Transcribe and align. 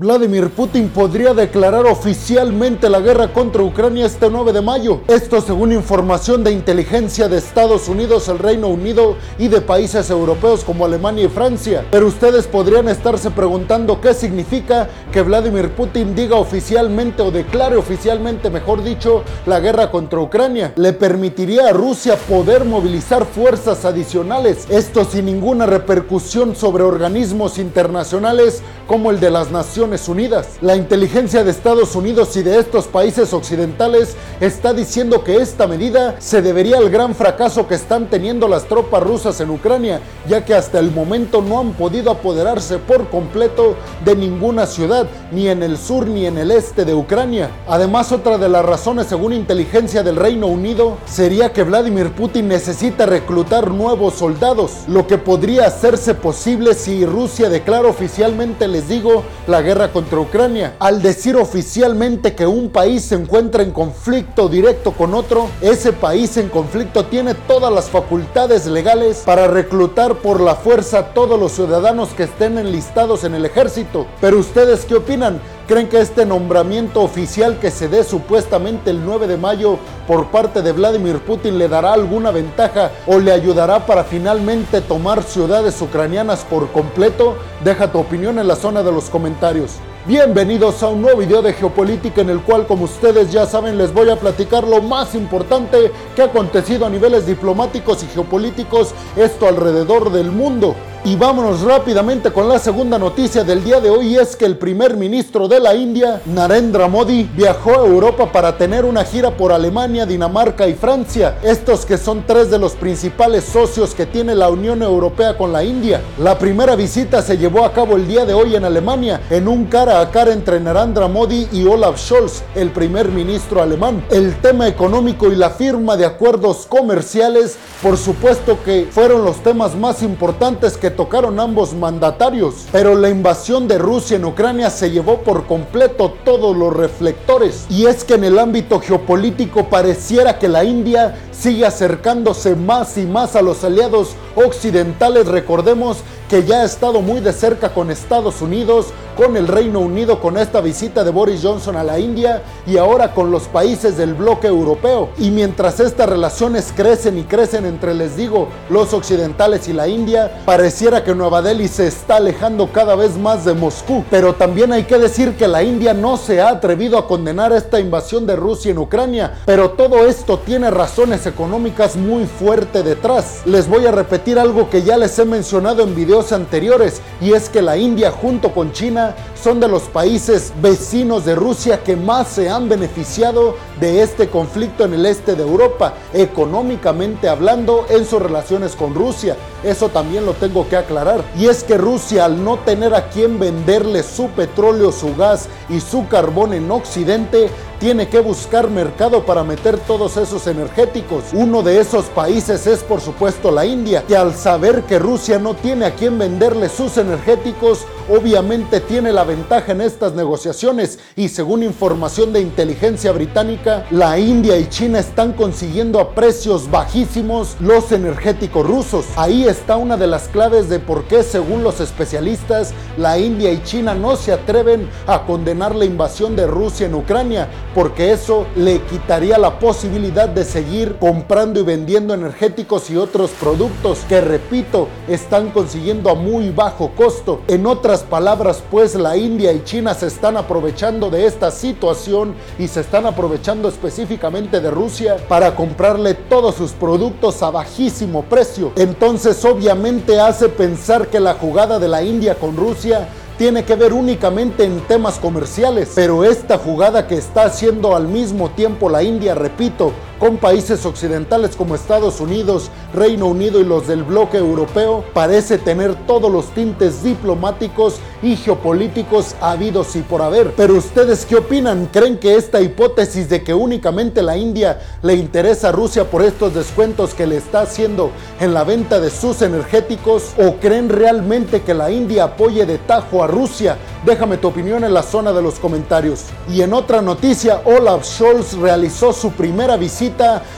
Vladimir 0.00 0.50
Putin 0.50 0.90
podría 0.90 1.34
declarar 1.34 1.84
oficialmente 1.84 2.88
la 2.88 3.00
guerra 3.00 3.32
contra 3.32 3.64
Ucrania 3.64 4.06
este 4.06 4.30
9 4.30 4.52
de 4.52 4.62
mayo. 4.62 5.00
Esto 5.08 5.40
según 5.40 5.72
información 5.72 6.44
de 6.44 6.52
inteligencia 6.52 7.28
de 7.28 7.38
Estados 7.38 7.88
Unidos, 7.88 8.28
el 8.28 8.38
Reino 8.38 8.68
Unido 8.68 9.16
y 9.40 9.48
de 9.48 9.60
países 9.60 10.08
europeos 10.08 10.62
como 10.62 10.84
Alemania 10.84 11.24
y 11.24 11.28
Francia. 11.28 11.84
Pero 11.90 12.06
ustedes 12.06 12.46
podrían 12.46 12.86
estarse 12.86 13.32
preguntando 13.32 14.00
qué 14.00 14.14
significa 14.14 14.88
que 15.10 15.22
Vladimir 15.22 15.70
Putin 15.70 16.14
diga 16.14 16.36
oficialmente 16.36 17.20
o 17.22 17.32
declare 17.32 17.74
oficialmente, 17.74 18.50
mejor 18.50 18.84
dicho, 18.84 19.24
la 19.46 19.58
guerra 19.58 19.90
contra 19.90 20.20
Ucrania. 20.20 20.74
Le 20.76 20.92
permitiría 20.92 21.70
a 21.70 21.72
Rusia 21.72 22.14
poder 22.28 22.64
movilizar 22.64 23.26
fuerzas 23.26 23.84
adicionales, 23.84 24.68
esto 24.70 25.04
sin 25.04 25.26
ninguna 25.26 25.66
repercusión 25.66 26.54
sobre 26.54 26.84
organismos 26.84 27.58
internacionales 27.58 28.62
como 28.86 29.10
el 29.10 29.18
de 29.18 29.32
las 29.32 29.50
Naciones 29.50 29.87
Unidas. 29.88 30.58
La 30.60 30.76
inteligencia 30.76 31.42
de 31.42 31.50
Estados 31.50 31.96
Unidos 31.96 32.36
y 32.36 32.42
de 32.42 32.58
estos 32.58 32.86
países 32.86 33.32
occidentales 33.32 34.16
está 34.38 34.74
diciendo 34.74 35.24
que 35.24 35.38
esta 35.38 35.66
medida 35.66 36.16
se 36.18 36.42
debería 36.42 36.76
al 36.76 36.90
gran 36.90 37.14
fracaso 37.14 37.66
que 37.66 37.74
están 37.74 38.10
teniendo 38.10 38.48
las 38.48 38.64
tropas 38.64 39.02
rusas 39.02 39.40
en 39.40 39.48
Ucrania, 39.48 40.00
ya 40.28 40.44
que 40.44 40.54
hasta 40.54 40.78
el 40.78 40.90
momento 40.90 41.40
no 41.40 41.58
han 41.58 41.72
podido 41.72 42.10
apoderarse 42.10 42.76
por 42.76 43.08
completo 43.08 43.76
de 44.04 44.14
ninguna 44.14 44.66
ciudad, 44.66 45.06
ni 45.32 45.48
en 45.48 45.62
el 45.62 45.78
sur 45.78 46.06
ni 46.06 46.26
en 46.26 46.36
el 46.36 46.50
este 46.50 46.84
de 46.84 46.92
Ucrania. 46.92 47.50
Además, 47.66 48.12
otra 48.12 48.36
de 48.36 48.50
las 48.50 48.64
razones 48.64 49.06
según 49.06 49.32
inteligencia 49.32 50.02
del 50.02 50.16
Reino 50.16 50.48
Unido 50.48 50.98
sería 51.06 51.54
que 51.54 51.62
Vladimir 51.62 52.12
Putin 52.12 52.48
necesita 52.48 53.06
reclutar 53.06 53.70
nuevos 53.70 54.14
soldados, 54.14 54.72
lo 54.86 55.06
que 55.06 55.16
podría 55.16 55.66
hacerse 55.66 56.14
posible 56.14 56.74
si 56.74 57.06
Rusia 57.06 57.48
declara 57.48 57.88
oficialmente, 57.88 58.68
les 58.68 58.88
digo, 58.88 59.22
la 59.46 59.62
guerra 59.62 59.77
contra 59.86 60.18
Ucrania. 60.18 60.74
Al 60.80 61.00
decir 61.00 61.36
oficialmente 61.36 62.34
que 62.34 62.46
un 62.46 62.70
país 62.70 63.04
se 63.04 63.14
encuentra 63.14 63.62
en 63.62 63.70
conflicto 63.70 64.48
directo 64.48 64.90
con 64.90 65.14
otro, 65.14 65.48
ese 65.60 65.92
país 65.92 66.36
en 66.36 66.48
conflicto 66.48 67.04
tiene 67.04 67.34
todas 67.34 67.72
las 67.72 67.88
facultades 67.88 68.66
legales 68.66 69.22
para 69.24 69.46
reclutar 69.46 70.16
por 70.16 70.40
la 70.40 70.56
fuerza 70.56 70.98
a 70.98 71.14
todos 71.14 71.38
los 71.38 71.52
ciudadanos 71.52 72.08
que 72.10 72.24
estén 72.24 72.58
enlistados 72.58 73.22
en 73.22 73.36
el 73.36 73.46
ejército. 73.46 74.06
Pero 74.20 74.38
ustedes 74.38 74.84
qué 74.84 74.96
opinan? 74.96 75.40
¿Creen 75.68 75.90
que 75.90 76.00
este 76.00 76.24
nombramiento 76.24 77.02
oficial 77.02 77.58
que 77.58 77.70
se 77.70 77.88
dé 77.88 78.02
supuestamente 78.02 78.88
el 78.88 79.04
9 79.04 79.26
de 79.26 79.36
mayo 79.36 79.78
por 80.06 80.28
parte 80.28 80.62
de 80.62 80.72
Vladimir 80.72 81.18
Putin 81.18 81.58
le 81.58 81.68
dará 81.68 81.92
alguna 81.92 82.30
ventaja 82.30 82.90
o 83.06 83.18
le 83.18 83.32
ayudará 83.32 83.84
para 83.84 84.04
finalmente 84.04 84.80
tomar 84.80 85.22
ciudades 85.22 85.78
ucranianas 85.82 86.46
por 86.48 86.72
completo? 86.72 87.36
Deja 87.62 87.92
tu 87.92 87.98
opinión 87.98 88.38
en 88.38 88.48
la 88.48 88.56
zona 88.56 88.82
de 88.82 88.92
los 88.92 89.10
comentarios. 89.10 89.72
Bienvenidos 90.06 90.82
a 90.82 90.88
un 90.88 91.02
nuevo 91.02 91.18
video 91.18 91.42
de 91.42 91.52
geopolítica 91.52 92.22
en 92.22 92.30
el 92.30 92.40
cual, 92.40 92.66
como 92.66 92.84
ustedes 92.84 93.30
ya 93.30 93.44
saben, 93.44 93.76
les 93.76 93.92
voy 93.92 94.08
a 94.08 94.16
platicar 94.16 94.66
lo 94.66 94.80
más 94.80 95.14
importante 95.14 95.92
que 96.16 96.22
ha 96.22 96.26
acontecido 96.26 96.86
a 96.86 96.88
niveles 96.88 97.26
diplomáticos 97.26 98.02
y 98.04 98.06
geopolíticos, 98.06 98.94
esto 99.16 99.46
alrededor 99.46 100.10
del 100.12 100.30
mundo. 100.30 100.74
Y 101.04 101.14
vámonos 101.14 101.62
rápidamente 101.62 102.32
con 102.32 102.48
la 102.48 102.58
segunda 102.58 102.98
noticia 102.98 103.44
del 103.44 103.62
día 103.62 103.80
de 103.80 103.88
hoy 103.88 104.16
es 104.16 104.34
que 104.34 104.44
el 104.44 104.58
primer 104.58 104.96
ministro 104.96 105.46
de 105.46 105.60
la 105.60 105.74
India, 105.74 106.20
Narendra 106.26 106.88
Modi, 106.88 107.22
viajó 107.34 107.70
a 107.70 107.86
Europa 107.86 108.30
para 108.30 108.58
tener 108.58 108.84
una 108.84 109.04
gira 109.04 109.30
por 109.30 109.52
Alemania, 109.52 110.04
Dinamarca 110.04 110.66
y 110.66 110.74
Francia, 110.74 111.38
estos 111.42 111.86
que 111.86 111.96
son 111.96 112.24
tres 112.26 112.50
de 112.50 112.58
los 112.58 112.72
principales 112.72 113.44
socios 113.44 113.94
que 113.94 114.06
tiene 114.06 114.34
la 114.34 114.50
Unión 114.50 114.82
Europea 114.82 115.38
con 115.38 115.52
la 115.52 115.62
India. 115.62 116.02
La 116.18 116.36
primera 116.36 116.74
visita 116.74 117.22
se 117.22 117.38
llevó 117.38 117.64
a 117.64 117.72
cabo 117.72 117.96
el 117.96 118.06
día 118.06 118.26
de 118.26 118.34
hoy 118.34 118.56
en 118.56 118.64
Alemania, 118.64 119.20
en 119.30 119.46
un 119.46 119.66
cara 119.66 120.00
a 120.00 120.10
cara 120.10 120.32
entre 120.32 120.60
Narendra 120.60 121.06
Modi 121.06 121.48
y 121.52 121.64
Olaf 121.64 121.98
Scholz, 121.98 122.42
el 122.56 122.70
primer 122.70 123.08
ministro 123.08 123.62
alemán. 123.62 124.04
El 124.10 124.36
tema 124.40 124.66
económico 124.66 125.32
y 125.32 125.36
la 125.36 125.50
firma 125.50 125.96
de 125.96 126.04
acuerdos 126.04 126.66
comerciales, 126.66 127.56
por 127.82 127.96
supuesto 127.96 128.58
que 128.62 128.88
fueron 128.90 129.24
los 129.24 129.36
temas 129.42 129.76
más 129.76 130.02
importantes 130.02 130.76
que 130.76 130.97
tocaron 130.98 131.38
ambos 131.38 131.74
mandatarios, 131.74 132.66
pero 132.72 132.96
la 132.96 133.08
invasión 133.08 133.68
de 133.68 133.78
Rusia 133.78 134.16
en 134.16 134.24
Ucrania 134.24 134.68
se 134.68 134.90
llevó 134.90 135.18
por 135.18 135.46
completo 135.46 136.12
todos 136.24 136.56
los 136.56 136.74
reflectores. 136.74 137.66
Y 137.70 137.86
es 137.86 138.02
que 138.02 138.14
en 138.14 138.24
el 138.24 138.36
ámbito 138.36 138.80
geopolítico 138.80 139.68
pareciera 139.68 140.40
que 140.40 140.48
la 140.48 140.64
India 140.64 141.16
sigue 141.30 141.64
acercándose 141.64 142.56
más 142.56 142.98
y 142.98 143.06
más 143.06 143.36
a 143.36 143.42
los 143.42 143.62
aliados 143.62 144.16
occidentales. 144.34 145.28
Recordemos 145.28 145.98
que 146.28 146.44
ya 146.44 146.60
ha 146.60 146.64
estado 146.64 147.00
muy 147.00 147.20
de 147.20 147.32
cerca 147.32 147.72
con 147.72 147.90
Estados 147.90 148.42
Unidos, 148.42 148.88
con 149.16 149.36
el 149.36 149.48
Reino 149.48 149.80
Unido, 149.80 150.20
con 150.20 150.36
esta 150.36 150.60
visita 150.60 151.02
de 151.02 151.10
Boris 151.10 151.40
Johnson 151.42 151.76
a 151.76 151.84
la 151.84 151.98
India 151.98 152.42
y 152.66 152.76
ahora 152.76 153.14
con 153.14 153.30
los 153.30 153.44
países 153.44 153.96
del 153.96 154.14
bloque 154.14 154.46
europeo. 154.46 155.08
Y 155.18 155.30
mientras 155.30 155.80
estas 155.80 156.08
relaciones 156.08 156.72
crecen 156.76 157.18
y 157.18 157.22
crecen 157.22 157.64
entre, 157.64 157.94
les 157.94 158.16
digo, 158.16 158.48
los 158.68 158.92
occidentales 158.92 159.68
y 159.68 159.72
la 159.72 159.88
India, 159.88 160.42
pareciera 160.78 161.02
que 161.02 161.12
Nueva 161.12 161.42
Delhi 161.42 161.66
se 161.66 161.88
está 161.88 162.18
alejando 162.18 162.70
cada 162.70 162.94
vez 162.94 163.16
más 163.16 163.44
de 163.44 163.52
Moscú. 163.52 164.04
Pero 164.12 164.36
también 164.36 164.72
hay 164.72 164.84
que 164.84 164.96
decir 164.96 165.36
que 165.36 165.48
la 165.48 165.64
India 165.64 165.92
no 165.92 166.16
se 166.16 166.40
ha 166.40 166.50
atrevido 166.50 166.98
a 166.98 167.08
condenar 167.08 167.52
esta 167.52 167.80
invasión 167.80 168.28
de 168.28 168.36
Rusia 168.36 168.70
en 168.70 168.78
Ucrania, 168.78 169.40
pero 169.44 169.70
todo 169.70 170.06
esto 170.06 170.38
tiene 170.38 170.70
razones 170.70 171.26
económicas 171.26 171.96
muy 171.96 172.26
fuerte 172.26 172.84
detrás. 172.84 173.42
Les 173.44 173.68
voy 173.68 173.86
a 173.86 173.90
repetir 173.90 174.38
algo 174.38 174.70
que 174.70 174.84
ya 174.84 174.96
les 174.96 175.18
he 175.18 175.24
mencionado 175.24 175.82
en 175.82 175.96
videos 175.96 176.30
anteriores 176.30 177.02
y 177.20 177.32
es 177.32 177.48
que 177.48 177.60
la 177.60 177.76
India 177.76 178.12
junto 178.12 178.54
con 178.54 178.70
China 178.70 179.16
son 179.42 179.58
de 179.58 179.66
los 179.66 179.82
países 179.82 180.52
vecinos 180.62 181.24
de 181.24 181.34
Rusia 181.34 181.82
que 181.82 181.96
más 181.96 182.28
se 182.28 182.48
han 182.48 182.68
beneficiado 182.68 183.56
de 183.80 184.02
este 184.02 184.28
conflicto 184.28 184.84
en 184.84 184.94
el 184.94 185.06
este 185.06 185.34
de 185.34 185.42
Europa, 185.42 185.94
económicamente 186.12 187.28
hablando 187.28 187.84
en 187.88 188.04
sus 188.04 188.22
relaciones 188.22 188.76
con 188.76 188.94
Rusia. 188.94 189.36
Eso 189.64 189.88
también 189.88 190.24
lo 190.24 190.34
tengo 190.34 190.67
que 190.68 190.76
aclarar. 190.76 191.24
Y 191.36 191.46
es 191.46 191.64
que 191.64 191.76
Rusia 191.76 192.24
al 192.24 192.42
no 192.44 192.58
tener 192.58 192.94
a 192.94 193.08
quien 193.08 193.38
venderle 193.38 194.02
su 194.02 194.28
petróleo, 194.28 194.92
su 194.92 195.16
gas 195.16 195.48
y 195.68 195.80
su 195.80 196.06
carbón 196.08 196.54
en 196.54 196.70
Occidente, 196.70 197.50
tiene 197.78 198.08
que 198.08 198.20
buscar 198.20 198.70
mercado 198.70 199.24
para 199.24 199.44
meter 199.44 199.78
todos 199.78 200.16
esos 200.16 200.46
energéticos. 200.46 201.24
Uno 201.32 201.62
de 201.62 201.80
esos 201.80 202.06
países 202.06 202.66
es 202.66 202.80
por 202.80 203.00
supuesto 203.00 203.50
la 203.50 203.66
India, 203.66 204.04
que 204.06 204.16
al 204.16 204.34
saber 204.34 204.82
que 204.82 204.98
Rusia 204.98 205.38
no 205.38 205.54
tiene 205.54 205.86
a 205.86 205.94
quien 205.94 206.18
venderle 206.18 206.68
sus 206.68 206.96
energéticos, 206.96 207.86
obviamente 208.08 208.80
tiene 208.80 209.12
la 209.12 209.24
ventaja 209.24 209.72
en 209.72 209.80
estas 209.80 210.14
negociaciones 210.14 210.98
y 211.14 211.28
según 211.28 211.62
información 211.62 212.32
de 212.32 212.40
inteligencia 212.40 213.12
británica, 213.12 213.86
la 213.90 214.18
India 214.18 214.58
y 214.58 214.68
China 214.68 214.98
están 214.98 215.32
consiguiendo 215.32 216.00
a 216.00 216.14
precios 216.14 216.70
bajísimos 216.70 217.56
los 217.60 217.92
energéticos 217.92 218.66
rusos. 218.66 219.06
Ahí 219.16 219.44
está 219.44 219.76
una 219.76 219.96
de 219.96 220.06
las 220.06 220.28
claves 220.28 220.68
de 220.68 220.80
por 220.80 221.04
qué 221.04 221.22
según 221.22 221.62
los 221.62 221.80
especialistas, 221.80 222.72
la 222.96 223.18
India 223.18 223.52
y 223.52 223.62
China 223.62 223.94
no 223.94 224.16
se 224.16 224.32
atreven 224.32 224.88
a 225.06 225.24
condenar 225.24 225.74
la 225.74 225.84
invasión 225.84 226.34
de 226.34 226.46
Rusia 226.46 226.86
en 226.86 226.94
Ucrania 226.94 227.48
porque 227.74 228.12
eso 228.12 228.46
le 228.56 228.80
quitaría 228.82 229.38
la 229.38 229.58
posibilidad 229.58 230.28
de 230.28 230.44
seguir 230.44 230.96
comprando 230.98 231.60
y 231.60 231.62
vendiendo 231.62 232.14
energéticos 232.14 232.90
y 232.90 232.96
otros 232.96 233.30
productos 233.30 234.00
que, 234.08 234.20
repito, 234.20 234.88
están 235.08 235.50
consiguiendo 235.50 236.10
a 236.10 236.14
muy 236.14 236.50
bajo 236.50 236.90
costo. 236.96 237.40
En 237.48 237.66
otras 237.66 238.02
palabras, 238.02 238.62
pues 238.70 238.94
la 238.94 239.16
India 239.16 239.52
y 239.52 239.64
China 239.64 239.94
se 239.94 240.06
están 240.06 240.36
aprovechando 240.36 241.10
de 241.10 241.26
esta 241.26 241.50
situación 241.50 242.34
y 242.58 242.68
se 242.68 242.80
están 242.80 243.06
aprovechando 243.06 243.68
específicamente 243.68 244.60
de 244.60 244.70
Rusia 244.70 245.16
para 245.28 245.54
comprarle 245.54 246.14
todos 246.14 246.54
sus 246.54 246.72
productos 246.72 247.42
a 247.42 247.50
bajísimo 247.50 248.22
precio. 248.24 248.72
Entonces, 248.76 249.44
obviamente 249.44 250.20
hace 250.20 250.48
pensar 250.48 251.08
que 251.08 251.20
la 251.20 251.34
jugada 251.34 251.78
de 251.78 251.88
la 251.88 252.02
India 252.02 252.34
con 252.34 252.56
Rusia 252.56 253.08
tiene 253.38 253.64
que 253.64 253.76
ver 253.76 253.92
únicamente 253.92 254.64
en 254.64 254.80
temas 254.80 255.20
comerciales, 255.20 255.92
pero 255.94 256.24
esta 256.24 256.58
jugada 256.58 257.06
que 257.06 257.14
está 257.14 257.44
haciendo 257.44 257.94
al 257.94 258.08
mismo 258.08 258.50
tiempo 258.50 258.90
la 258.90 259.04
India, 259.04 259.36
repito, 259.36 259.92
con 260.18 260.38
países 260.38 260.84
occidentales 260.84 261.54
como 261.56 261.74
Estados 261.74 262.20
Unidos, 262.20 262.70
Reino 262.92 263.26
Unido 263.26 263.60
y 263.60 263.64
los 263.64 263.86
del 263.86 264.02
bloque 264.02 264.38
europeo, 264.38 265.04
parece 265.12 265.58
tener 265.58 265.94
todos 266.06 266.30
los 266.30 266.46
tintes 266.54 267.02
diplomáticos 267.04 268.00
y 268.22 268.36
geopolíticos 268.36 269.36
habidos 269.40 269.94
y 269.94 270.00
por 270.00 270.22
haber. 270.22 270.52
Pero 270.56 270.74
ustedes 270.74 271.24
qué 271.24 271.36
opinan? 271.36 271.88
¿Creen 271.92 272.18
que 272.18 272.36
esta 272.36 272.60
hipótesis 272.60 273.28
de 273.28 273.44
que 273.44 273.54
únicamente 273.54 274.22
la 274.22 274.36
India 274.36 274.80
le 275.02 275.14
interesa 275.14 275.68
a 275.68 275.72
Rusia 275.72 276.10
por 276.10 276.22
estos 276.22 276.54
descuentos 276.54 277.14
que 277.14 277.26
le 277.26 277.36
está 277.36 277.60
haciendo 277.60 278.10
en 278.40 278.54
la 278.54 278.64
venta 278.64 279.00
de 279.00 279.10
sus 279.10 279.42
energéticos? 279.42 280.32
¿O 280.38 280.54
creen 280.56 280.88
realmente 280.88 281.62
que 281.62 281.74
la 281.74 281.90
India 281.90 282.24
apoye 282.24 282.66
de 282.66 282.78
tajo 282.78 283.22
a 283.22 283.28
Rusia? 283.28 283.76
Déjame 284.04 284.38
tu 284.38 284.48
opinión 284.48 284.84
en 284.84 284.94
la 284.94 285.02
zona 285.02 285.32
de 285.32 285.42
los 285.42 285.58
comentarios. 285.58 286.24
Y 286.50 286.62
en 286.62 286.72
otra 286.72 287.02
noticia, 287.02 287.62
Olaf 287.64 288.04
Scholz 288.04 288.54
realizó 288.54 289.12
su 289.12 289.32
primera 289.32 289.76
visita 289.76 290.07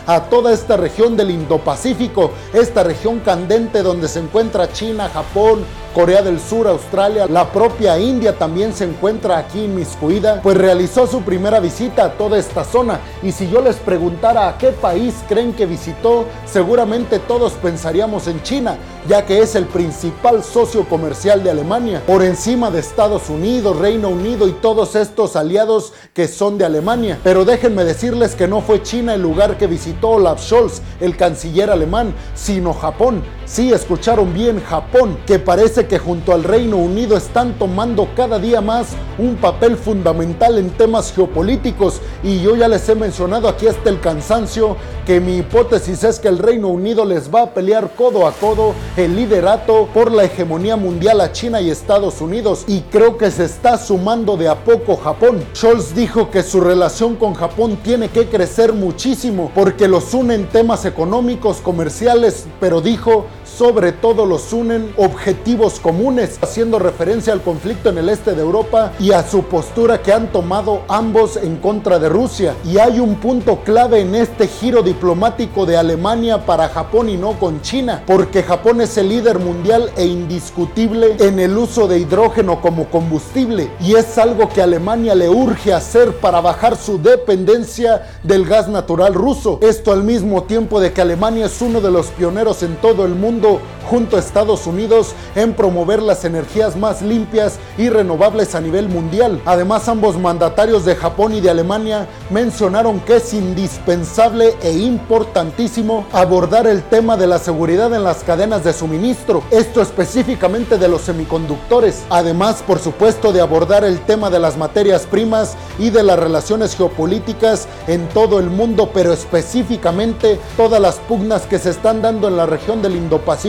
a 0.07 0.21
toda 0.31 0.53
esta 0.53 0.77
región 0.77 1.17
del 1.17 1.31
Indo-Pacífico, 1.31 2.31
esta 2.53 2.85
región 2.85 3.19
candente 3.21 3.83
donde 3.83 4.07
se 4.07 4.21
encuentra 4.21 4.73
China, 4.73 5.09
Japón, 5.09 5.65
Corea 5.95 6.23
del 6.23 6.39
Sur, 6.39 6.69
Australia, 6.69 7.27
la 7.29 7.51
propia 7.51 7.99
India 7.99 8.39
también 8.39 8.73
se 8.73 8.85
encuentra 8.85 9.39
aquí 9.39 9.65
inmiscuida, 9.65 10.41
pues 10.41 10.57
realizó 10.57 11.09
su 11.09 11.23
primera 11.23 11.59
visita 11.59 12.05
a 12.05 12.13
toda 12.13 12.39
esta 12.39 12.63
zona. 12.63 13.01
Y 13.25 13.33
si 13.33 13.51
yo 13.51 13.61
les 13.61 13.77
preguntara 13.77 14.49
a 14.49 14.57
qué 14.57 14.69
país 14.69 15.15
creen 15.29 15.53
que 15.53 15.67
visitó, 15.67 16.27
seguramente 16.47 17.19
todos 17.19 17.55
pensaríamos 17.55 18.29
en 18.29 18.41
China, 18.45 18.77
ya 19.09 19.27
que 19.27 19.41
es 19.41 19.57
el 19.57 19.67
principal 19.67 20.45
socio 20.45 20.89
comercial 20.89 21.43
de 21.43 21.51
Alemania, 21.51 22.03
por 22.07 22.23
encima 22.23 22.71
de 22.71 22.79
Estados 22.79 23.29
Unidos, 23.29 23.77
Reino 23.77 24.11
Unido 24.11 24.47
y 24.47 24.53
todos 24.53 24.95
estos 24.95 25.35
aliados 25.35 25.93
que 26.15 26.29
son 26.29 26.57
de 26.57 26.67
Alemania. 26.67 27.19
Pero 27.25 27.45
déjenme 27.45 27.83
decirles 27.83 28.37
que 28.37 28.47
no 28.47 28.61
fue 28.61 28.83
China 28.83 29.15
el 29.15 29.23
lugar 29.23 29.59
que 29.59 29.67
visitó 29.67 30.11
Olaf 30.11 30.41
Scholz, 30.41 30.83
el 31.01 31.17
canciller 31.17 31.69
alemán, 31.69 32.15
sino 32.37 32.73
Japón. 32.75 33.25
Sí, 33.51 33.73
escucharon 33.73 34.33
bien, 34.33 34.63
Japón, 34.63 35.19
que 35.27 35.41
parece 35.41 35.89
que 35.89 35.99
junto 35.99 36.33
al 36.33 36.45
Reino 36.45 36.77
Unido 36.77 37.17
están 37.17 37.55
tomando 37.55 38.07
cada 38.15 38.39
día 38.39 38.61
más 38.61 38.91
un 39.19 39.35
papel 39.35 39.77
fundamental 39.77 40.57
en 40.57 40.71
temas 40.71 41.13
geopolíticos 41.13 42.01
y 42.23 42.41
yo 42.41 42.55
ya 42.55 42.69
les 42.69 42.89
he 42.89 42.95
mencionado 42.95 43.49
aquí 43.49 43.67
hasta 43.67 43.91
el 43.91 43.99
cansancio 43.99 44.77
que 45.05 45.19
mi 45.19 45.39
hipótesis 45.39 46.05
es 46.05 46.21
que 46.21 46.29
el 46.29 46.39
Reino 46.39 46.69
Unido 46.69 47.05
les 47.05 47.35
va 47.35 47.43
a 47.43 47.53
pelear 47.53 47.91
codo 47.97 48.29
a 48.29 48.33
codo 48.33 48.73
el 48.97 49.17
liderato 49.17 49.89
por 49.93 50.13
la 50.13 50.23
hegemonía 50.23 50.77
mundial 50.77 51.21
a 51.21 51.33
China 51.33 51.61
y 51.61 51.71
Estados 51.71 52.21
Unidos 52.21 52.63
y 52.69 52.83
creo 52.83 53.19
que 53.19 53.33
se 53.33 53.47
está 53.47 53.79
sumando 53.79 54.37
de 54.37 54.49
a 54.49 54.65
poco 54.65 54.97
Japón. 54.97 55.45
Scholz 55.57 55.93
dijo 55.97 56.31
que 56.31 56.45
su 56.45 56.61
relación 56.61 57.17
con 57.17 57.35
Japón 57.35 57.79
tiene 57.83 58.11
que 58.11 58.29
crecer 58.29 58.73
muchísimo 58.73 59.51
porque 59.57 59.89
los 59.89 60.15
unen 60.15 60.47
temas 60.47 60.85
económicos, 60.85 61.57
comerciales, 61.57 62.47
pero 62.61 62.81
dijo 62.81 63.27
sobre 63.61 63.93
todo 63.93 64.25
los 64.25 64.55
unen 64.55 64.91
objetivos 64.97 65.81
comunes, 65.81 66.39
haciendo 66.41 66.79
referencia 66.79 67.35
al 67.35 67.43
conflicto 67.43 67.91
en 67.91 67.99
el 67.99 68.09
este 68.09 68.33
de 68.33 68.41
Europa 68.41 68.93
y 68.99 69.13
a 69.13 69.23
su 69.23 69.43
postura 69.43 70.01
que 70.01 70.15
han 70.15 70.33
tomado 70.33 70.81
ambos 70.89 71.37
en 71.37 71.57
contra 71.57 71.99
de 71.99 72.09
Rusia. 72.09 72.55
Y 72.65 72.79
hay 72.79 73.01
un 73.01 73.17
punto 73.17 73.59
clave 73.63 74.01
en 74.01 74.15
este 74.15 74.49
giro 74.49 74.83
diplomático 74.83 75.67
de 75.67 75.77
Alemania 75.77 76.47
para 76.47 76.71
Japón 76.71 77.11
y 77.11 77.19
no 77.19 77.39
con 77.39 77.61
China, 77.61 78.03
porque 78.07 78.43
Japón 78.43 78.81
es 78.81 78.97
el 78.97 79.11
líder 79.11 79.39
mundial 79.39 79.91
e 79.95 80.07
indiscutible 80.07 81.17
en 81.19 81.39
el 81.39 81.59
uso 81.59 81.87
de 81.87 81.99
hidrógeno 81.99 82.63
como 82.63 82.87
combustible 82.87 83.69
y 83.83 83.95
es 83.95 84.17
algo 84.17 84.49
que 84.49 84.63
Alemania 84.63 85.15
le 85.15 85.29
urge 85.29 85.75
hacer 85.75 86.17
para 86.17 86.41
bajar 86.41 86.79
su 86.79 86.99
dependencia 86.99 88.07
del 88.23 88.47
gas 88.47 88.69
natural 88.69 89.13
ruso. 89.13 89.59
Esto 89.61 89.93
al 89.93 90.03
mismo 90.03 90.45
tiempo 90.45 90.81
de 90.81 90.95
que 90.95 91.03
Alemania 91.03 91.45
es 91.45 91.61
uno 91.61 91.83
de 91.83 91.91
los 91.91 92.07
pioneros 92.07 92.63
en 92.63 92.77
todo 92.77 93.05
el 93.05 93.15
mundo 93.15 93.50
junto 93.91 94.17
a 94.17 94.21
Estados 94.21 94.69
Unidos 94.69 95.15
en 95.35 95.53
promover 95.53 96.01
las 96.01 96.25
energías 96.25 96.77
más 96.77 97.03
limpias 97.03 97.59
y 97.77 97.89
renovables 97.89 98.55
a 98.55 98.61
nivel 98.61 98.89
mundial. 98.89 99.43
Además, 99.45 99.89
ambos 99.89 100.17
mandatarios 100.17 100.85
de 100.85 100.95
Japón 100.95 101.35
y 101.35 101.41
de 101.41 101.51
Alemania 101.51 102.07
mencionaron 102.31 103.01
que 103.01 103.17
es 103.17 103.35
indispensable 103.35 104.55
e 104.63 104.73
importantísimo 104.73 106.07
abordar 106.13 106.69
el 106.69 106.85
tema 106.85 107.17
de 107.17 107.27
la 107.27 107.41
seguridad 107.41 107.93
en 107.93 108.05
las 108.05 108.23
cadenas 108.23 108.63
de 108.63 108.73
suministro, 108.73 109.43
esto 109.51 109.83
específicamente 109.83 110.79
de 110.79 110.89
los 110.89 111.03
semiconductores. 111.03 112.05
Además, 112.11 112.63
por 112.65 112.79
supuesto, 112.79 113.33
de 113.33 113.41
abordar 113.41 113.85
el 113.85 113.99
tema 114.01 114.31
de 114.31 114.39
las 114.39 114.57
materias 114.57 115.07
primas 115.07 115.57
y 115.81 115.91
de 115.91 116.05
las 116.05 116.19
relaciones 116.19 116.77
geopolíticas 116.77 117.67
en 117.89 118.09
todo 118.11 118.39
el 118.39 118.51
mundo, 118.51 118.91
pero 118.95 119.13
específicamente 119.13 120.39
todas 120.57 120.81
las 120.81 120.97
pugnas 120.97 121.43
que 121.43 121.59
se 121.59 121.71
están 121.71 122.03
dando 122.03 122.29
en 122.29 122.37
la 122.37 122.47
región 122.47 122.83
del 122.83 122.95
Indo-Pacífico 122.97 123.40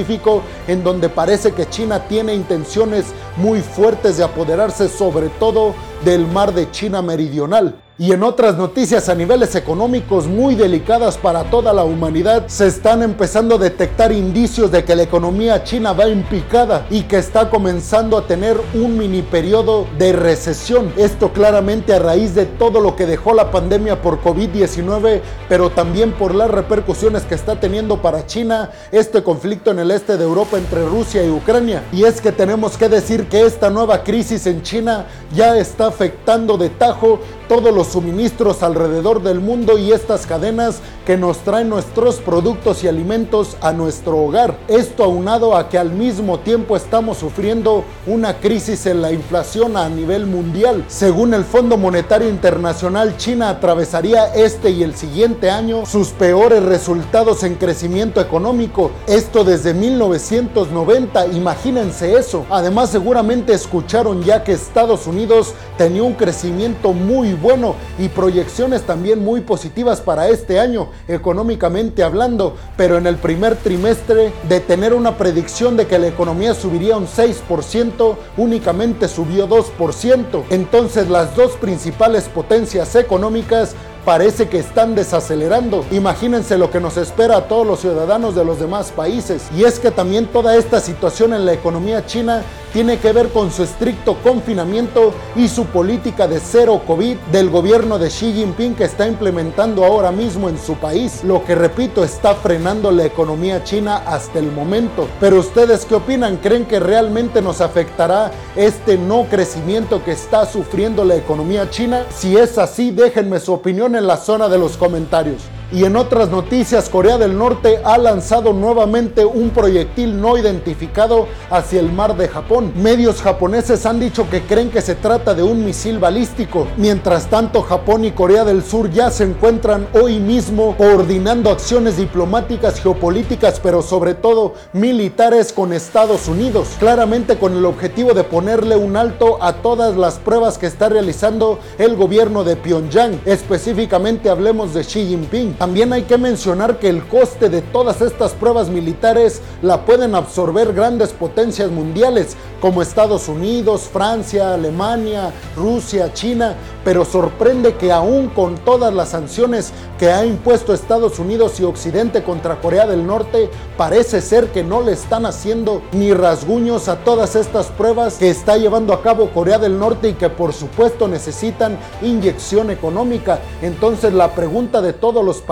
En 0.68 0.84
donde 0.84 1.10
parece 1.10 1.52
que 1.52 1.70
China 1.70 2.08
tiene 2.08 2.34
intenciones 2.34 3.06
muy 3.38 3.62
fuertes 3.62 4.18
de 4.18 4.24
apoderarse 4.24 4.88
sobre 4.88 5.30
todo 5.30 5.74
del 6.06 6.26
mar 6.28 6.54
de 6.54 6.70
China 6.72 7.02
meridional. 7.02 7.76
Y 8.02 8.14
en 8.14 8.24
otras 8.24 8.58
noticias 8.58 9.10
a 9.10 9.14
niveles 9.14 9.54
económicos 9.54 10.26
muy 10.26 10.56
delicadas 10.56 11.20
para 11.20 11.44
toda 11.52 11.72
la 11.72 11.84
humanidad, 11.84 12.48
se 12.48 12.66
están 12.66 13.04
empezando 13.04 13.54
a 13.54 13.60
detectar 13.60 14.12
indicios 14.12 14.72
de 14.72 14.84
que 14.84 14.96
la 14.96 15.04
economía 15.04 15.64
china 15.64 15.94
va 15.94 16.06
en 16.06 16.24
picada 16.24 16.88
y 16.90 17.04
que 17.04 17.20
está 17.20 17.52
comenzando 17.52 18.18
a 18.18 18.26
tener 18.26 18.60
un 18.74 18.98
mini 18.98 19.22
periodo 19.22 19.86
de 20.00 20.14
recesión. 20.14 20.92
Esto 20.98 21.32
claramente 21.32 21.94
a 21.94 22.00
raíz 22.00 22.34
de 22.34 22.48
todo 22.48 22.82
lo 22.82 22.96
que 22.96 23.06
dejó 23.06 23.36
la 23.36 23.52
pandemia 23.52 24.02
por 24.02 24.20
COVID-19, 24.24 25.22
pero 25.48 25.70
también 25.70 26.14
por 26.14 26.34
las 26.34 26.50
repercusiones 26.50 27.22
que 27.22 27.36
está 27.36 27.60
teniendo 27.60 28.02
para 28.02 28.26
China 28.26 28.72
este 28.92 29.22
conflicto 29.22 29.70
en 29.70 29.78
el 29.78 29.92
este 29.92 30.18
de 30.18 30.24
Europa 30.24 30.58
entre 30.58 30.84
Rusia 30.88 31.24
y 31.24 31.30
Ucrania. 31.30 31.84
Y 31.92 32.06
es 32.06 32.20
que 32.20 32.32
tenemos 32.32 32.78
que 32.78 32.90
decir 32.90 33.28
que 33.28 33.46
esta 33.46 33.70
nueva 33.70 34.04
crisis 34.04 34.48
en 34.48 34.64
China 34.64 35.06
ya 35.36 35.56
está 35.56 35.86
afectando 35.86 36.58
de 36.58 36.70
tajo 36.70 37.20
todos 37.52 37.76
los 37.76 37.88
suministros 37.88 38.64
alrededor 38.64 39.22
del 39.24 39.42
mundo 39.42 39.78
y 39.78 39.92
estas 39.92 40.26
cadenas 40.26 40.80
que 41.06 41.18
nos 41.18 41.40
traen 41.40 41.68
nuestros 41.68 42.16
productos 42.16 42.82
y 42.86 42.88
alimentos 42.88 43.58
a 43.60 43.74
nuestro 43.74 44.18
hogar. 44.20 44.58
Esto 44.70 45.04
aunado 45.04 45.58
a 45.58 45.68
que 45.68 45.78
al 45.78 45.92
mismo 45.92 46.40
tiempo 46.40 46.78
estamos 46.78 47.18
sufriendo 47.18 47.84
una 48.08 48.38
crisis 48.38 48.86
en 48.86 49.02
la 49.02 49.12
inflación 49.12 49.76
a 49.76 49.90
nivel 49.90 50.28
mundial. 50.28 50.86
Según 50.88 51.34
el 51.34 51.44
Fondo 51.44 51.76
Monetario 51.76 52.30
Internacional, 52.30 53.18
China 53.18 53.50
atravesaría 53.50 54.34
este 54.34 54.70
y 54.70 54.84
el 54.84 54.96
siguiente 54.96 55.50
año 55.52 55.86
sus 55.86 56.10
peores 56.10 56.64
resultados 56.64 57.44
en 57.44 57.56
crecimiento 57.56 58.22
económico. 58.22 58.92
Esto 59.08 59.44
desde 59.44 59.74
1990, 59.74 61.28
imagínense 61.28 62.16
eso. 62.16 62.46
Además 62.50 62.92
seguramente 62.92 63.52
escucharon 63.52 64.24
ya 64.24 64.46
que 64.46 64.54
Estados 64.54 65.06
Unidos 65.06 65.54
tenía 65.78 66.04
un 66.04 66.14
crecimiento 66.14 66.94
muy 66.94 67.34
bueno 67.42 67.76
y 67.98 68.10
proyecciones 68.10 68.84
también 68.84 69.24
muy 69.24 69.42
positivas 69.42 70.02
para 70.02 70.30
este 70.30 70.60
año, 70.60 70.90
económicamente 71.08 72.04
hablando, 72.04 72.56
pero 72.78 72.98
en 72.98 73.08
el 73.08 73.18
primer 73.18 73.56
trimestre 73.56 74.32
de 74.48 74.60
tener 74.60 74.94
una 74.94 75.18
predicción 75.18 75.78
de 75.78 75.88
que 75.88 76.00
la 76.00 76.08
economía 76.08 76.54
subiría 76.54 76.98
un 76.98 77.08
6%, 77.08 78.16
únicamente 78.38 79.08
subió 79.08 79.48
2%. 79.48 80.44
Entonces 80.50 81.10
las 81.10 81.36
dos 81.36 81.54
principales 81.54 82.26
potencias 82.26 82.96
económicas 82.96 83.76
parece 84.06 84.50
que 84.50 84.60
están 84.60 84.96
desacelerando. 84.96 85.86
Imagínense 85.92 86.58
lo 86.58 86.72
que 86.72 86.80
nos 86.80 86.98
espera 86.98 87.38
a 87.38 87.48
todos 87.48 87.66
los 87.66 87.80
ciudadanos 87.80 88.36
de 88.36 88.46
los 88.46 88.60
demás 88.60 88.92
países. 88.92 89.44
Y 89.56 89.64
es 89.64 89.80
que 89.80 89.92
también 89.92 90.28
toda 90.28 90.56
esta 90.56 90.80
situación 90.80 91.34
en 91.34 91.46
la 91.46 91.54
economía 91.54 92.06
china 92.06 92.42
tiene 92.74 92.98
que 93.00 93.12
ver 93.12 93.30
con 93.30 93.52
su 93.52 93.64
estricto 93.64 94.18
confinamiento 94.22 95.14
y 95.36 95.48
su 95.48 95.66
política 95.66 96.28
de 96.28 96.40
cero 96.40 96.82
COVID 96.86 97.18
del 97.32 97.50
gobierno 97.50 98.00
de 98.00 98.10
Xi 98.10 98.34
Jinping 98.34 98.76
que 98.76 98.86
está 98.86 99.08
implementando 99.08 99.84
ahora 99.84 100.12
mismo 100.12 100.50
en 100.50 100.58
su 100.58 100.76
país, 100.76 101.24
lo 101.24 101.44
que 101.46 101.56
repito 101.56 102.04
está 102.04 102.36
frenando 102.36 102.92
la 102.92 103.06
economía 103.06 103.64
china 103.64 104.04
hasta 104.06 104.40
el 104.40 104.52
momento. 104.52 105.08
Pero 105.20 105.40
ustedes 105.40 105.86
qué 105.86 105.96
opinan? 105.96 106.38
¿Creen 106.38 106.66
que 106.66 106.80
realmente 106.80 107.42
nos 107.42 107.62
afectará 107.62 108.32
este 108.56 108.98
no 108.98 109.26
crecimiento 109.30 110.04
que 110.04 110.12
está 110.12 110.46
sufriendo 110.46 111.06
la 111.06 111.16
economía 111.16 111.70
china? 111.70 112.06
Si 112.10 112.38
es 112.38 112.58
así, 112.58 112.92
déjenme 112.92 113.40
su 113.40 113.54
opinión 113.54 113.96
en 113.96 114.08
la 114.08 114.18
zona 114.18 114.50
de 114.50 114.58
los 114.58 114.78
comentarios. 114.78 115.42
Y 115.74 115.86
en 115.86 115.96
otras 115.96 116.30
noticias, 116.30 116.90
Corea 116.90 117.18
del 117.18 117.38
Norte 117.38 117.80
ha 117.86 117.98
lanzado 117.98 118.52
nuevamente 118.52 119.24
un 119.24 119.52
proyectil 119.52 120.20
no 120.20 120.38
identificado 120.38 121.28
hacia 121.50 121.80
el 121.80 121.94
mar 121.94 122.18
de 122.18 122.28
Japón. 122.28 122.74
Medios 122.76 123.22
japoneses 123.22 123.86
han 123.86 123.98
dicho 123.98 124.30
que 124.30 124.42
creen 124.42 124.70
que 124.70 124.82
se 124.82 124.96
trata 124.96 125.34
de 125.34 125.44
un 125.44 125.64
misil 125.64 125.98
balístico. 125.98 126.68
Mientras 126.76 127.28
tanto, 127.28 127.62
Japón 127.62 128.04
y 128.04 128.12
Corea 128.12 128.44
del 128.44 128.64
Sur 128.64 128.92
ya 128.92 129.12
se 129.12 129.24
encuentran 129.24 129.88
hoy 129.94 130.20
mismo 130.20 130.76
coordinando 130.78 131.50
acciones 131.50 131.96
diplomáticas, 131.96 132.82
geopolíticas, 132.82 133.62
pero 133.62 133.82
sobre 133.82 134.14
todo 134.14 134.56
militares 134.74 135.54
con 135.54 135.72
Estados 135.72 136.28
Unidos. 136.28 136.68
Claramente 136.80 137.38
con 137.38 137.56
el 137.56 137.66
objetivo 137.66 138.14
de 138.14 138.26
ponerle 138.26 138.76
un 138.76 138.98
alto 138.98 139.42
a 139.42 139.54
todas 139.54 139.96
las 139.96 140.16
pruebas 140.16 140.58
que 140.58 140.68
está 140.68 140.90
realizando 140.90 141.60
el 141.78 141.96
gobierno 141.96 142.44
de 142.44 142.58
Pyongyang. 142.58 143.22
Específicamente 143.26 144.30
hablemos 144.30 144.74
de 144.74 144.82
Xi 144.84 145.08
Jinping. 145.08 145.61
También 145.62 145.94
hay 145.94 146.02
que 146.02 146.18
mencionar 146.18 146.80
que 146.80 146.90
el 146.90 147.06
coste 147.08 147.48
de 147.48 147.62
todas 147.62 148.02
estas 148.02 148.32
pruebas 148.32 148.70
militares 148.70 149.44
la 149.62 149.86
pueden 149.86 150.16
absorber 150.16 150.74
grandes 150.74 151.10
potencias 151.12 151.70
mundiales 151.70 152.36
como 152.60 152.82
Estados 152.82 153.28
Unidos, 153.28 153.84
Francia, 153.84 154.56
Alemania, 154.56 155.32
Rusia, 155.56 156.12
China, 156.14 156.56
pero 156.84 157.06
sorprende 157.06 157.76
que 157.76 157.92
aún 157.92 158.30
con 158.30 158.56
todas 158.56 158.92
las 158.92 159.10
sanciones 159.10 159.72
que 160.00 160.12
ha 160.12 160.26
impuesto 160.26 160.74
Estados 160.74 161.20
Unidos 161.20 161.60
y 161.60 161.64
Occidente 161.64 162.24
contra 162.24 162.60
Corea 162.60 162.88
del 162.88 163.06
Norte, 163.06 163.48
parece 163.78 164.20
ser 164.22 164.48
que 164.48 164.64
no 164.64 164.82
le 164.82 164.94
están 164.94 165.28
haciendo 165.28 165.84
ni 165.92 166.12
rasguños 166.12 166.88
a 166.88 166.98
todas 166.98 167.36
estas 167.36 167.68
pruebas 167.68 168.16
que 168.16 168.32
está 168.32 168.58
llevando 168.58 168.94
a 168.94 169.04
cabo 169.04 169.30
Corea 169.30 169.60
del 169.60 169.78
Norte 169.78 170.10
y 170.10 170.14
que 170.14 170.30
por 170.30 170.54
supuesto 170.54 171.08
necesitan 171.08 171.78
inyección 172.02 172.72
económica. 172.72 173.40
Entonces 173.62 174.12
la 174.14 174.34
pregunta 174.34 174.82
de 174.82 174.94
todos 174.94 175.24
los 175.24 175.38
países 175.38 175.51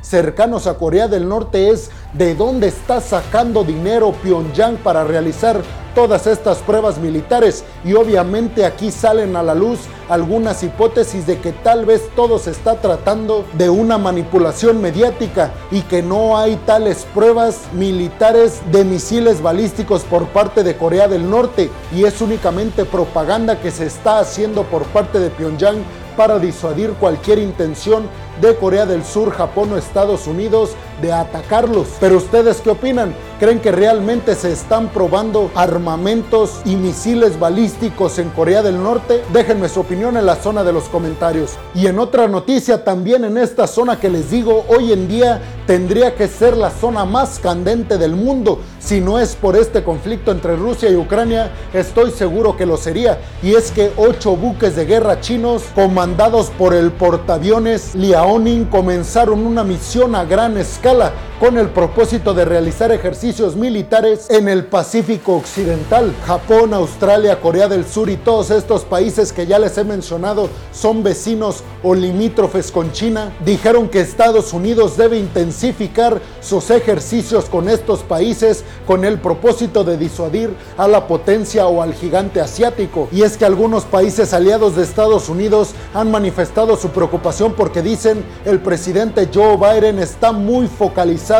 cercanos 0.00 0.66
a 0.66 0.74
Corea 0.74 1.08
del 1.08 1.28
Norte 1.28 1.70
es 1.70 1.90
¿de 2.12 2.34
dónde 2.34 2.68
está 2.68 3.00
sacando 3.00 3.64
dinero 3.64 4.12
Pyongyang 4.22 4.76
para 4.76 5.04
realizar 5.04 5.62
todas 5.94 6.26
estas 6.26 6.58
pruebas 6.58 6.98
militares 6.98 7.64
y 7.84 7.94
obviamente 7.94 8.64
aquí 8.64 8.90
salen 8.90 9.36
a 9.36 9.42
la 9.42 9.54
luz 9.54 9.80
algunas 10.08 10.62
hipótesis 10.62 11.26
de 11.26 11.38
que 11.38 11.52
tal 11.52 11.84
vez 11.84 12.08
todo 12.16 12.38
se 12.38 12.50
está 12.50 12.76
tratando 12.76 13.44
de 13.54 13.70
una 13.70 13.98
manipulación 13.98 14.80
mediática 14.80 15.52
y 15.70 15.82
que 15.82 16.02
no 16.02 16.38
hay 16.38 16.56
tales 16.66 17.06
pruebas 17.14 17.60
militares 17.72 18.60
de 18.70 18.84
misiles 18.84 19.42
balísticos 19.42 20.02
por 20.02 20.26
parte 20.28 20.62
de 20.64 20.76
Corea 20.76 21.08
del 21.08 21.28
Norte. 21.28 21.70
Y 21.94 22.04
es 22.04 22.20
únicamente 22.20 22.84
propaganda 22.84 23.60
que 23.60 23.70
se 23.70 23.86
está 23.86 24.18
haciendo 24.18 24.64
por 24.64 24.84
parte 24.84 25.18
de 25.18 25.30
Pyongyang 25.30 25.82
para 26.16 26.38
disuadir 26.38 26.90
cualquier 26.92 27.38
intención 27.38 28.04
de 28.42 28.56
Corea 28.56 28.86
del 28.86 29.04
Sur, 29.04 29.30
Japón 29.30 29.72
o 29.72 29.78
Estados 29.78 30.26
Unidos 30.26 30.70
de 31.00 31.12
atacarlos. 31.12 31.88
Pero 32.00 32.16
ustedes 32.18 32.60
qué 32.60 32.70
opinan? 32.70 33.14
¿Creen 33.40 33.58
que 33.58 33.72
realmente 33.72 34.36
se 34.36 34.52
están 34.52 34.88
probando 34.88 35.50
armamentos 35.56 36.60
y 36.64 36.76
misiles 36.76 37.40
balísticos 37.40 38.18
en 38.20 38.30
Corea 38.30 38.62
del 38.62 38.80
Norte? 38.80 39.22
Déjenme 39.32 39.68
su 39.68 39.80
opinión 39.80 40.16
en 40.16 40.26
la 40.26 40.36
zona 40.36 40.62
de 40.62 40.72
los 40.72 40.84
comentarios. 40.84 41.52
Y 41.74 41.86
en 41.86 41.98
otra 41.98 42.28
noticia, 42.28 42.84
también 42.84 43.24
en 43.24 43.38
esta 43.38 43.66
zona 43.66 43.98
que 43.98 44.10
les 44.10 44.30
digo, 44.30 44.64
hoy 44.68 44.92
en 44.92 45.08
día 45.08 45.40
tendría 45.66 46.14
que 46.14 46.28
ser 46.28 46.56
la 46.56 46.70
zona 46.70 47.04
más 47.04 47.40
candente 47.40 47.98
del 47.98 48.14
mundo. 48.14 48.60
Si 48.78 49.00
no 49.00 49.18
es 49.18 49.34
por 49.34 49.56
este 49.56 49.82
conflicto 49.82 50.30
entre 50.30 50.54
Rusia 50.54 50.90
y 50.90 50.96
Ucrania, 50.96 51.50
estoy 51.72 52.10
seguro 52.12 52.56
que 52.56 52.66
lo 52.66 52.76
sería. 52.76 53.18
Y 53.42 53.54
es 53.54 53.72
que 53.72 53.92
ocho 53.96 54.36
buques 54.36 54.76
de 54.76 54.84
guerra 54.84 55.20
chinos, 55.20 55.64
comandados 55.74 56.50
por 56.50 56.74
el 56.74 56.92
portaaviones 56.92 57.94
Liaoning, 57.96 58.66
comenzaron 58.66 59.44
una 59.44 59.64
misión 59.64 60.14
a 60.14 60.24
gran 60.24 60.56
escala 60.58 60.81
escala 60.82 61.12
con 61.42 61.58
el 61.58 61.70
propósito 61.70 62.34
de 62.34 62.44
realizar 62.44 62.92
ejercicios 62.92 63.56
militares 63.56 64.30
en 64.30 64.46
el 64.46 64.64
Pacífico 64.66 65.34
Occidental. 65.34 66.14
Japón, 66.24 66.72
Australia, 66.72 67.40
Corea 67.40 67.66
del 67.66 67.84
Sur 67.84 68.10
y 68.10 68.16
todos 68.16 68.52
estos 68.52 68.84
países 68.84 69.32
que 69.32 69.44
ya 69.44 69.58
les 69.58 69.76
he 69.76 69.82
mencionado 69.82 70.48
son 70.70 71.02
vecinos 71.02 71.64
o 71.82 71.96
limítrofes 71.96 72.70
con 72.70 72.92
China, 72.92 73.32
dijeron 73.44 73.88
que 73.88 74.00
Estados 74.00 74.52
Unidos 74.52 74.96
debe 74.96 75.18
intensificar 75.18 76.22
sus 76.40 76.70
ejercicios 76.70 77.46
con 77.46 77.68
estos 77.68 78.04
países 78.04 78.62
con 78.86 79.04
el 79.04 79.18
propósito 79.18 79.82
de 79.82 79.96
disuadir 79.96 80.54
a 80.76 80.86
la 80.86 81.08
potencia 81.08 81.66
o 81.66 81.82
al 81.82 81.92
gigante 81.92 82.40
asiático. 82.40 83.08
Y 83.10 83.22
es 83.22 83.36
que 83.36 83.44
algunos 83.44 83.82
países 83.82 84.32
aliados 84.32 84.76
de 84.76 84.84
Estados 84.84 85.28
Unidos 85.28 85.70
han 85.92 86.08
manifestado 86.08 86.76
su 86.76 86.90
preocupación 86.90 87.54
porque 87.54 87.82
dicen 87.82 88.24
el 88.44 88.60
presidente 88.60 89.28
Joe 89.34 89.56
Biden 89.56 89.98
está 89.98 90.30
muy 90.30 90.68
focalizado 90.68 91.31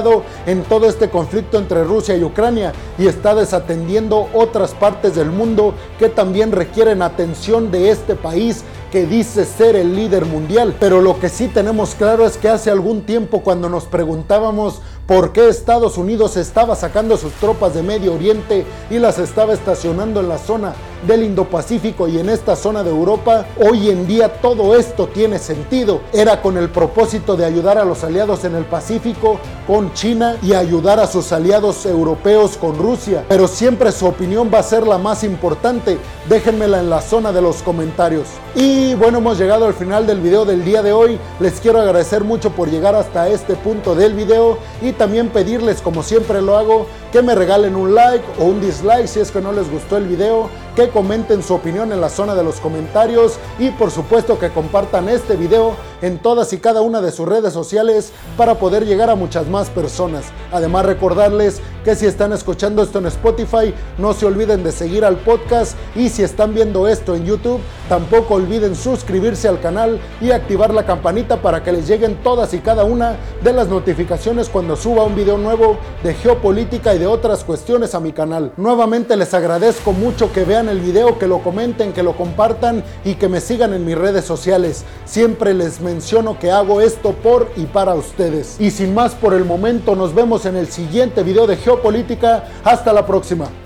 en 0.47 0.63
todo 0.65 0.89
este 0.89 1.11
conflicto 1.11 1.59
entre 1.59 1.85
Rusia 1.85 2.17
y 2.17 2.25
Ucrania 2.25 2.73
y 2.99 3.07
está 3.07 3.35
desatendiendo 3.35 4.29
otras 4.33 4.73
partes 4.73 5.15
del 5.15 5.31
mundo 5.31 5.75
que 5.99 6.09
también 6.09 6.51
requieren 6.51 7.03
atención 7.03 7.71
de 7.71 7.91
este 7.91 8.15
país 8.15 8.65
que 8.93 9.07
dice 9.07 9.47
ser 9.47 9.75
el 9.75 9.97
líder 9.97 10.27
mundial. 10.27 10.77
Pero 10.79 11.01
lo 11.01 11.19
que 11.19 11.31
sí 11.31 11.49
tenemos 11.49 11.95
claro 11.95 12.27
es 12.27 12.37
que 12.37 12.51
hace 12.51 12.71
algún 12.71 13.03
tiempo 13.03 13.41
cuando 13.41 13.71
nos 13.71 13.85
preguntábamos 13.85 14.83
por 15.07 15.33
qué 15.33 15.49
Estados 15.49 15.99
Unidos 15.99 16.37
estaba 16.37 16.77
sacando 16.77 17.17
sus 17.17 17.33
tropas 17.33 17.75
de 17.75 17.83
Medio 17.83 18.15
Oriente 18.15 18.65
y 18.91 18.99
las 18.99 19.19
estaba 19.19 19.55
estacionando 19.55 20.21
en 20.21 20.29
la 20.29 20.39
zona 20.39 20.75
del 21.07 21.25
Indo-Pacífico 21.25 22.07
y 22.07 22.19
en 22.19 22.29
esta 22.29 22.55
zona 22.55 22.85
de 22.85 22.91
Europa, 22.91 23.47
hoy 23.59 23.91
en 23.91 24.07
día 24.07 24.41
todo 24.41 24.77
esto 24.77 25.09
tiene 25.09 25.39
sentido. 25.39 26.01
Era 26.13 26.41
con 26.41 26.57
el 26.57 26.69
propósito 26.71 27.37
de 27.37 27.45
ayudar 27.45 27.79
a 27.79 27.85
los 27.85 28.05
aliados 28.05 28.45
en 28.45 28.55
el 28.55 28.65
Pacífico 28.65 29.41
con 29.67 29.93
China 29.95 30.37
y 30.43 30.53
ayudar 30.53 31.01
a 31.01 31.07
sus 31.07 31.33
aliados 31.33 31.87
europeos 31.87 32.57
con 32.57 32.79
Rusia. 32.79 33.25
Pero 33.29 33.49
siempre 33.49 33.91
su 33.91 34.07
opinión 34.07 34.51
va 34.53 34.61
a 34.61 34.63
ser 34.63 34.87
la 34.87 34.99
más 34.99 35.25
importante. 35.25 35.99
Déjenmela 36.29 36.79
en 36.79 36.91
la 36.91 37.01
zona 37.01 37.33
de 37.33 37.43
los 37.43 37.63
comentarios. 37.63 38.29
Y 38.55 38.82
bueno, 38.99 39.19
hemos 39.19 39.39
llegado 39.39 39.67
al 39.67 39.75
final 39.75 40.07
del 40.07 40.21
video 40.21 40.45
del 40.45 40.65
día 40.65 40.83
de 40.83 40.93
hoy. 40.93 41.19
Les 41.41 41.61
quiero 41.61 41.81
agradecer 41.81 42.25
mucho 42.25 42.51
por 42.51 42.69
llegar 42.69 42.95
hasta 42.95 43.29
este 43.29 43.55
punto 43.55 43.95
del 43.95 44.15
video 44.15 44.59
y 44.81 44.93
también 44.93 45.29
pedirles, 45.29 45.81
como 45.81 46.03
siempre 46.03 46.43
lo 46.43 46.57
hago, 46.57 46.87
que 47.13 47.23
me 47.23 47.35
regalen 47.35 47.77
un 47.77 47.95
like 47.95 48.25
o 48.41 48.45
un 48.45 48.61
dislike 48.61 49.07
si 49.07 49.21
es 49.21 49.31
que 49.31 49.41
no 49.41 49.53
les 49.53 49.71
gustó 49.71 49.97
el 49.97 50.07
video, 50.07 50.49
que 50.75 50.89
comenten 50.89 51.43
su 51.43 51.55
opinión 51.55 51.93
en 51.93 52.01
la 52.01 52.09
zona 52.09 52.35
de 52.35 52.45
los 52.45 52.61
comentarios 52.61 53.39
y 53.59 53.71
por 53.71 53.91
supuesto 53.91 54.39
que 54.39 54.51
compartan 54.51 55.09
este 55.09 55.37
video 55.37 55.77
en 56.01 56.19
todas 56.19 56.53
y 56.53 56.59
cada 56.59 56.81
una 56.81 57.01
de 57.01 57.13
sus 57.13 57.29
redes 57.29 57.53
sociales 57.53 58.13
para 58.37 58.57
poder 58.57 58.85
llegar 58.85 59.11
a 59.11 59.15
muchas 59.15 59.49
más 59.49 59.71
personas. 59.71 60.25
Además 60.51 60.87
recordarles 60.87 61.61
que 61.85 61.95
si 61.95 62.07
están 62.07 62.33
escuchando 62.33 62.83
esto 62.83 62.99
en 62.99 63.07
Spotify, 63.07 63.75
no 63.99 64.13
se 64.13 64.27
olviden 64.27 64.63
de 64.63 64.73
seguir 64.73 65.05
al 65.05 65.17
podcast 65.19 65.77
y 65.95 66.09
si 66.09 66.23
están 66.23 66.55
viendo 66.55 66.89
esto 66.89 67.15
en 67.15 67.25
YouTube, 67.25 67.61
tampoco 67.89 68.35
olviden 68.35 68.75
suscribirse 68.75 69.49
al 69.49 69.61
canal 69.61 70.01
y 70.21 70.31
activar 70.31 70.73
la 70.73 70.87
campanita 70.87 71.41
para 71.43 71.63
que 71.63 71.73
les 71.73 71.87
lleguen 71.89 72.23
todas 72.23 72.55
y 72.55 72.59
cada 72.59 72.85
una 72.85 73.17
de 73.43 73.53
las 73.53 73.69
notificaciones 73.69 74.49
cuando 74.49 74.77
suba 74.77 75.05
un 75.05 75.15
video 75.15 75.39
nuevo 75.39 75.77
de 76.03 76.15
geopolítica 76.15 76.95
y 76.95 76.99
de 76.99 77.07
otras 77.07 77.45
cuestiones 77.45 77.95
a 77.95 78.01
mi 78.01 78.13
canal. 78.13 78.53
Nuevamente 78.57 79.17
les 79.17 79.35
agradezco 79.35 79.93
mucho 79.93 80.33
que 80.33 80.45
el 80.69 80.81
video, 80.81 81.19
que 81.19 81.27
lo 81.27 81.39
comenten, 81.43 81.93
que 81.93 82.03
lo 82.03 82.17
compartan 82.17 82.83
y 83.05 83.15
que 83.15 83.29
me 83.29 83.41
sigan 83.41 83.73
en 83.73 83.85
mis 83.85 83.97
redes 83.97 84.25
sociales. 84.25 84.85
Siempre 85.05 85.55
les 85.55 85.81
menciono 85.81 86.39
que 86.39 86.51
hago 86.51 86.81
esto 86.81 87.13
por 87.13 87.51
y 87.57 87.67
para 87.67 87.95
ustedes. 87.95 88.57
Y 88.61 88.71
sin 88.71 88.95
más 88.95 89.15
por 89.15 89.35
el 89.35 89.45
momento, 89.45 89.95
nos 89.95 90.15
vemos 90.15 90.47
en 90.47 90.57
el 90.57 90.69
siguiente 90.69 91.23
video 91.23 91.47
de 91.47 91.57
geopolítica. 91.57 92.45
Hasta 92.65 92.93
la 92.93 93.07
próxima. 93.07 93.62